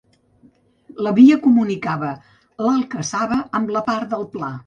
La 1.07 1.11
via 1.19 1.37
comunicava 1.43 2.09
l’alcassaba 2.67 3.39
amb 3.59 3.77
la 3.79 3.85
part 3.91 4.11
del 4.15 4.29
pla. 4.35 4.51